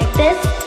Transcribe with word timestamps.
like 0.00 0.14
this. 0.14 0.57